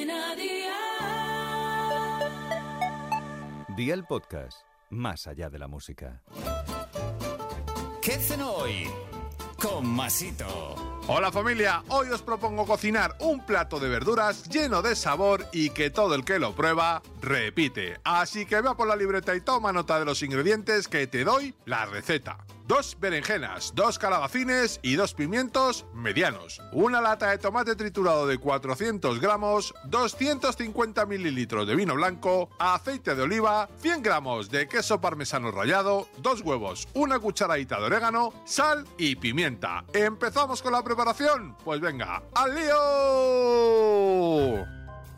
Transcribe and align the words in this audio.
Cadena 0.00 0.34
Dial. 0.34 0.70
Día 3.76 3.94
el 3.94 4.04
podcast, 4.04 4.62
más 4.88 5.26
allá 5.26 5.50
de 5.50 5.58
la 5.58 5.68
música. 5.68 6.22
¿Qué 8.00 8.12
cenó 8.12 8.50
hoy? 8.52 8.88
Con 9.60 9.86
Masito. 9.86 10.74
Hola 11.06 11.30
familia, 11.30 11.82
hoy 11.88 12.08
os 12.08 12.22
propongo 12.22 12.64
cocinar 12.66 13.14
un 13.20 13.44
plato 13.44 13.78
de 13.78 13.90
verduras 13.90 14.48
lleno 14.48 14.80
de 14.80 14.96
sabor 14.96 15.44
y 15.52 15.68
que 15.70 15.90
todo 15.90 16.14
el 16.14 16.24
que 16.24 16.38
lo 16.38 16.54
prueba 16.54 17.02
repite. 17.20 18.00
Así 18.04 18.46
que 18.46 18.62
va 18.62 18.76
por 18.76 18.88
la 18.88 18.96
libreta 18.96 19.34
y 19.34 19.42
toma 19.42 19.72
nota 19.72 19.98
de 19.98 20.06
los 20.06 20.22
ingredientes 20.22 20.88
que 20.88 21.06
te 21.08 21.24
doy 21.24 21.54
la 21.66 21.84
receta. 21.84 22.38
Dos 22.70 22.96
berenjenas, 23.00 23.72
dos 23.74 23.98
calabacines 23.98 24.78
y 24.84 24.94
dos 24.94 25.12
pimientos 25.12 25.86
medianos. 25.92 26.62
Una 26.70 27.00
lata 27.00 27.30
de 27.30 27.38
tomate 27.38 27.74
triturado 27.74 28.28
de 28.28 28.38
400 28.38 29.18
gramos, 29.18 29.74
250 29.86 31.04
mililitros 31.04 31.66
de 31.66 31.74
vino 31.74 31.96
blanco, 31.96 32.48
aceite 32.60 33.16
de 33.16 33.22
oliva, 33.22 33.68
100 33.78 34.04
gramos 34.04 34.50
de 34.50 34.68
queso 34.68 35.00
parmesano 35.00 35.50
rallado, 35.50 36.06
dos 36.18 36.42
huevos, 36.42 36.86
una 36.94 37.18
cucharadita 37.18 37.80
de 37.80 37.86
orégano, 37.86 38.32
sal 38.44 38.86
y 38.96 39.16
pimienta. 39.16 39.84
¿Empezamos 39.92 40.62
con 40.62 40.70
la 40.70 40.84
preparación? 40.84 41.56
Pues 41.64 41.80
venga, 41.80 42.22
¡al 42.36 42.54
lío! 42.54 43.80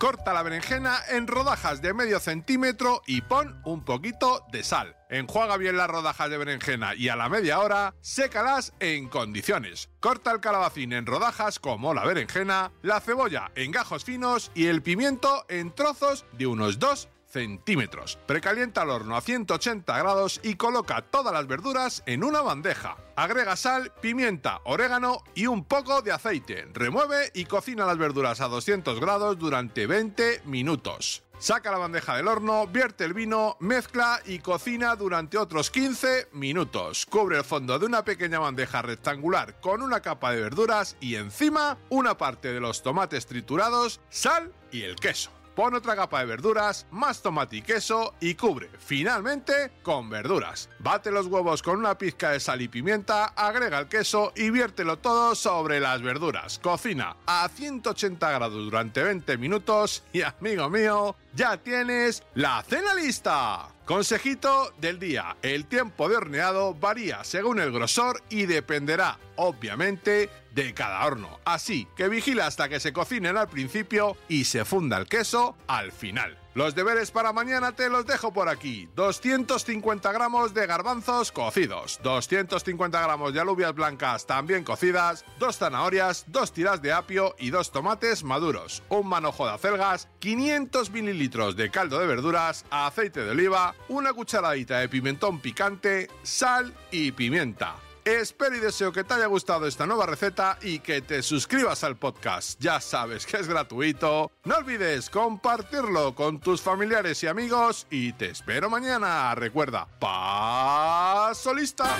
Corta 0.02 0.32
la 0.32 0.42
berenjena 0.42 0.98
en 1.10 1.28
rodajas 1.28 1.80
de 1.80 1.94
medio 1.94 2.18
centímetro 2.18 3.02
y 3.06 3.20
pon 3.20 3.62
un 3.64 3.84
poquito 3.84 4.44
de 4.50 4.64
sal. 4.64 4.96
Enjuaga 5.08 5.56
bien 5.56 5.76
las 5.76 5.88
rodajas 5.88 6.28
de 6.28 6.38
berenjena 6.38 6.96
y 6.96 7.08
a 7.08 7.14
la 7.14 7.28
media 7.28 7.60
hora 7.60 7.94
sécalas 8.00 8.72
en 8.80 9.08
condiciones. 9.08 9.90
Corta 10.00 10.32
el 10.32 10.40
calabacín 10.40 10.92
en 10.92 11.06
rodajas 11.06 11.60
como 11.60 11.94
la 11.94 12.04
berenjena, 12.04 12.72
la 12.82 12.98
cebolla 13.00 13.52
en 13.54 13.70
gajos 13.70 14.04
finos 14.04 14.50
y 14.56 14.66
el 14.66 14.82
pimiento 14.82 15.44
en 15.48 15.72
trozos 15.72 16.24
de 16.32 16.48
unos 16.48 16.80
2 16.80 17.08
centímetros. 17.32 18.18
Precalienta 18.26 18.82
el 18.82 18.90
horno 18.90 19.16
a 19.16 19.20
180 19.22 19.98
grados 19.98 20.40
y 20.42 20.54
coloca 20.54 21.02
todas 21.02 21.32
las 21.32 21.46
verduras 21.46 22.02
en 22.06 22.22
una 22.22 22.42
bandeja. 22.42 22.96
Agrega 23.16 23.56
sal, 23.56 23.92
pimienta, 24.00 24.60
orégano 24.64 25.24
y 25.34 25.46
un 25.46 25.64
poco 25.64 26.02
de 26.02 26.12
aceite. 26.12 26.68
Remueve 26.72 27.30
y 27.34 27.46
cocina 27.46 27.86
las 27.86 27.98
verduras 27.98 28.40
a 28.40 28.48
200 28.48 29.00
grados 29.00 29.38
durante 29.38 29.86
20 29.86 30.42
minutos. 30.44 31.24
Saca 31.38 31.72
la 31.72 31.78
bandeja 31.78 32.16
del 32.16 32.28
horno, 32.28 32.68
vierte 32.68 33.04
el 33.04 33.14
vino, 33.14 33.56
mezcla 33.58 34.20
y 34.26 34.38
cocina 34.38 34.94
durante 34.94 35.38
otros 35.38 35.72
15 35.72 36.28
minutos. 36.34 37.04
Cubre 37.06 37.38
el 37.38 37.44
fondo 37.44 37.80
de 37.80 37.86
una 37.86 38.04
pequeña 38.04 38.38
bandeja 38.38 38.80
rectangular 38.80 39.58
con 39.60 39.82
una 39.82 40.00
capa 40.00 40.30
de 40.30 40.40
verduras 40.40 40.96
y 41.00 41.16
encima 41.16 41.78
una 41.88 42.16
parte 42.16 42.52
de 42.52 42.60
los 42.60 42.82
tomates 42.82 43.26
triturados, 43.26 44.00
sal 44.08 44.52
y 44.70 44.82
el 44.82 44.94
queso. 44.94 45.41
Pon 45.54 45.74
otra 45.74 45.94
capa 45.94 46.20
de 46.20 46.26
verduras, 46.26 46.86
más 46.90 47.20
tomate 47.20 47.56
y 47.56 47.62
queso 47.62 48.14
y 48.20 48.34
cubre, 48.34 48.70
finalmente, 48.78 49.70
con 49.82 50.08
verduras. 50.08 50.70
Bate 50.78 51.10
los 51.10 51.26
huevos 51.26 51.62
con 51.62 51.78
una 51.78 51.98
pizca 51.98 52.30
de 52.30 52.40
sal 52.40 52.62
y 52.62 52.68
pimienta, 52.68 53.26
agrega 53.26 53.78
el 53.78 53.86
queso 53.86 54.32
y 54.34 54.48
viértelo 54.48 54.98
todo 54.98 55.34
sobre 55.34 55.78
las 55.78 56.00
verduras. 56.00 56.58
Cocina 56.58 57.16
a 57.26 57.46
180 57.48 58.30
grados 58.30 58.64
durante 58.64 59.02
20 59.02 59.36
minutos 59.36 60.04
y, 60.12 60.22
amigo 60.22 60.70
mío, 60.70 61.16
ya 61.34 61.58
tienes 61.58 62.22
la 62.34 62.62
cena 62.62 62.94
lista. 62.94 63.68
Consejito 63.84 64.72
del 64.80 65.00
día. 65.00 65.36
El 65.42 65.66
tiempo 65.66 66.08
de 66.08 66.16
horneado 66.16 66.72
varía 66.72 67.24
según 67.24 67.58
el 67.58 67.72
grosor 67.72 68.22
y 68.30 68.46
dependerá, 68.46 69.18
obviamente, 69.34 70.30
de 70.54 70.72
cada 70.72 71.04
horno. 71.04 71.40
Así 71.44 71.88
que 71.96 72.08
vigila 72.08 72.46
hasta 72.46 72.68
que 72.68 72.78
se 72.78 72.92
cocinen 72.92 73.36
al 73.36 73.48
principio 73.48 74.16
y 74.28 74.44
se 74.44 74.64
funda 74.64 74.98
el 74.98 75.06
queso 75.06 75.56
al 75.66 75.90
final. 75.90 76.41
Los 76.54 76.74
deberes 76.74 77.10
para 77.10 77.32
mañana 77.32 77.72
te 77.72 77.88
los 77.88 78.04
dejo 78.04 78.30
por 78.30 78.50
aquí. 78.50 78.86
250 78.94 80.12
gramos 80.12 80.52
de 80.52 80.66
garbanzos 80.66 81.32
cocidos, 81.32 81.98
250 82.02 83.00
gramos 83.00 83.32
de 83.32 83.40
alubias 83.40 83.74
blancas 83.74 84.26
también 84.26 84.62
cocidas, 84.62 85.24
dos 85.38 85.56
zanahorias, 85.56 86.26
dos 86.26 86.52
tiras 86.52 86.82
de 86.82 86.92
apio 86.92 87.34
y 87.38 87.48
dos 87.48 87.72
tomates 87.72 88.22
maduros, 88.22 88.82
un 88.90 89.08
manojo 89.08 89.46
de 89.46 89.52
acelgas, 89.52 90.08
500 90.18 90.90
mililitros 90.90 91.56
de 91.56 91.70
caldo 91.70 91.98
de 91.98 92.06
verduras, 92.06 92.66
aceite 92.70 93.24
de 93.24 93.30
oliva, 93.30 93.74
una 93.88 94.12
cucharadita 94.12 94.80
de 94.80 94.90
pimentón 94.90 95.40
picante, 95.40 96.10
sal 96.22 96.74
y 96.90 97.12
pimienta. 97.12 97.76
Espero 98.04 98.56
y 98.56 98.58
deseo 98.58 98.92
que 98.92 99.04
te 99.04 99.14
haya 99.14 99.26
gustado 99.26 99.66
esta 99.66 99.86
nueva 99.86 100.06
receta 100.06 100.58
y 100.60 100.80
que 100.80 101.02
te 101.02 101.22
suscribas 101.22 101.84
al 101.84 101.96
podcast. 101.96 102.60
Ya 102.60 102.80
sabes 102.80 103.24
que 103.26 103.36
es 103.36 103.46
gratuito. 103.46 104.32
No 104.44 104.56
olvides 104.56 105.08
compartirlo 105.08 106.14
con 106.14 106.40
tus 106.40 106.60
familiares 106.60 107.22
y 107.22 107.28
amigos 107.28 107.86
y 107.90 108.12
te 108.14 108.30
espero 108.30 108.68
mañana. 108.68 109.32
Recuerda, 109.36 109.86
paso 110.00 111.54
lista. 111.54 111.96